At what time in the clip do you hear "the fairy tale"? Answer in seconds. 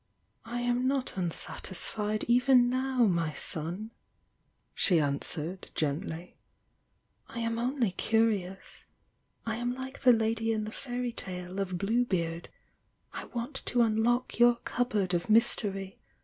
10.63-11.59